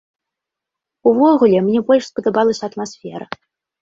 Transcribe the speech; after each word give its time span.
Увогуле, 1.11 1.57
мне 1.67 1.79
больш 1.91 2.07
спадабалася 2.11 2.63
атмасфера. 2.73 3.25